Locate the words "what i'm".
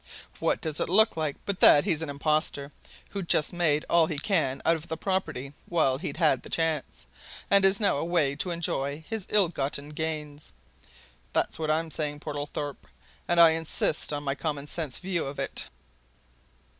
11.59-11.91